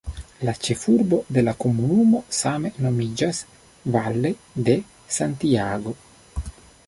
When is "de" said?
1.35-1.41, 4.69-4.77